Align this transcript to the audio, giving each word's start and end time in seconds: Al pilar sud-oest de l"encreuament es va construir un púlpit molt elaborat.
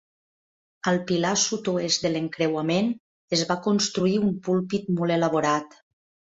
Al 0.91 0.95
pilar 1.09 1.33
sud-oest 1.41 2.05
de 2.07 2.09
l"encreuament 2.11 2.89
es 3.37 3.45
va 3.53 3.59
construir 3.69 4.17
un 4.29 4.33
púlpit 4.49 4.91
molt 4.97 5.17
elaborat. 5.19 5.79